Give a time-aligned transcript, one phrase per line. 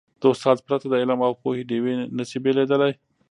[0.21, 2.93] د استاد پرته، د علم او پوهې ډېوي نه سي بلېدلی.